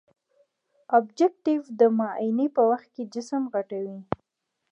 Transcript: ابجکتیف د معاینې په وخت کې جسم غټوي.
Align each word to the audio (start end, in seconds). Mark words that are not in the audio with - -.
ابجکتیف 0.97 1.63
د 1.79 1.81
معاینې 1.97 2.47
په 2.55 2.61
وخت 2.69 2.87
کې 2.95 3.03
جسم 3.13 3.43
غټوي. 3.53 3.99